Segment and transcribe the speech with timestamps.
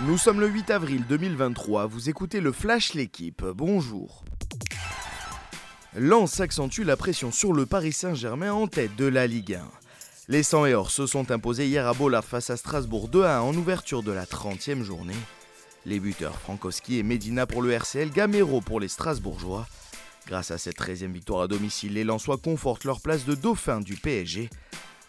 [0.00, 4.24] Nous sommes le 8 avril 2023, vous écoutez le Flash L'équipe, bonjour.
[5.94, 9.62] Lens accentue la pression sur le Paris Saint-Germain en tête de la Ligue 1.
[10.28, 13.40] Les 100 et or se sont imposés hier à Bollard face à Strasbourg 2 1
[13.40, 15.14] en ouverture de la 30e journée.
[15.84, 19.66] Les buteurs Frankowski et Medina pour le RCL, Gamero pour les Strasbourgeois.
[20.26, 23.96] Grâce à cette 13e victoire à domicile, les Lensois confortent leur place de dauphin du
[23.96, 24.48] PSG.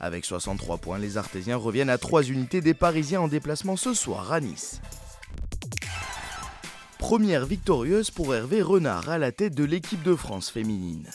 [0.03, 4.33] Avec 63 points, les Artésiens reviennent à 3 unités des Parisiens en déplacement ce soir
[4.33, 4.81] à Nice.
[6.99, 11.07] Première victorieuse pour Hervé Renard à la tête de l'équipe de France féminine.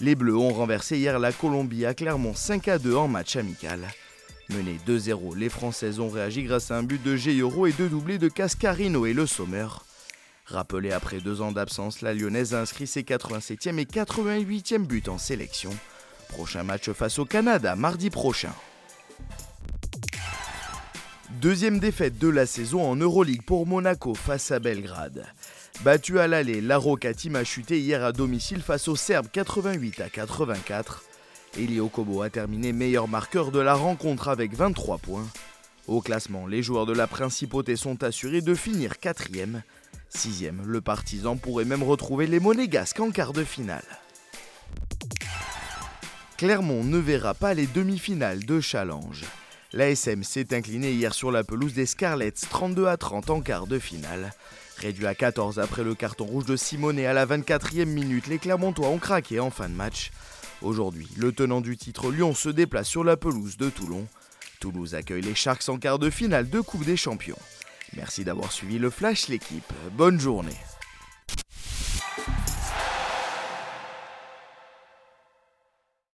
[0.00, 3.80] Les Bleus ont renversé hier la Colombie à Clermont 5 à 2 en match amical.
[4.50, 8.18] Menées 2-0, les Françaises ont réagi grâce à un but de Euro et deux doublés
[8.18, 9.66] de Cascarino et Le Sommer.
[10.44, 15.18] Rappelé après deux ans d'absence, la Lyonnaise a inscrit ses 87e et 88e buts en
[15.18, 15.72] sélection.
[16.30, 18.52] Prochain match face au Canada mardi prochain.
[21.40, 25.26] Deuxième défaite de la saison en Euroleague pour Monaco face à Belgrade.
[25.82, 30.08] Battu à l'aller, la Roca a chuté hier à domicile face aux Serbes 88 à
[30.08, 31.04] 84.
[31.58, 35.26] Elio Kobo a terminé meilleur marqueur de la rencontre avec 23 points.
[35.88, 39.62] Au classement, les joueurs de la principauté sont assurés de finir quatrième.
[40.08, 43.84] Sixième, le partisan pourrait même retrouver les Monégasques en quart de finale.
[46.40, 49.26] Clermont ne verra pas les demi-finales de Challenge.
[49.74, 53.78] L'ASM s'est incliné hier sur la pelouse des Scarlets 32 à 30 en quart de
[53.78, 54.32] finale.
[54.78, 58.88] Réduit à 14 après le carton rouge de Simonet à la 24e minute, les Clermontois
[58.88, 60.12] ont craqué en fin de match.
[60.62, 64.06] Aujourd'hui, le tenant du titre Lyon se déplace sur la pelouse de Toulon.
[64.60, 67.36] Toulouse accueille les Sharks en quart de finale de Coupe des Champions.
[67.98, 69.70] Merci d'avoir suivi le Flash l'équipe.
[69.92, 70.56] Bonne journée.